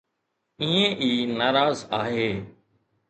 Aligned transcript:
ائين 0.61 0.91
ئي 1.01 1.09
ناراض 1.37 1.77
آهي. 1.99 2.29